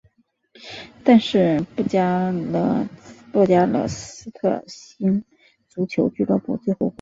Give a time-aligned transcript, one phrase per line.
[1.03, 5.23] 但是布加勒斯特星
[5.69, 6.89] 足球俱乐部最后雇佣了。